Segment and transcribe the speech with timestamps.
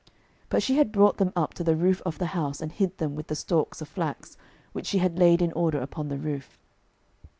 [0.01, 0.09] 06:002:006
[0.49, 3.15] But she had brought them up to the roof of the house, and hid them
[3.15, 4.35] with the stalks of flax,
[4.73, 6.57] which she had laid in order upon the roof.